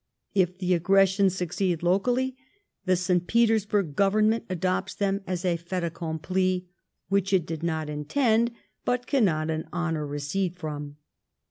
[0.33, 2.35] If the aggression sncceed locally,
[2.85, 3.27] the St.
[3.27, 6.65] Petersburg Gpyemment adopts them as a fait accompli
[7.09, 8.49] which it did not intend
[8.83, 10.95] but cannot in honour recede from.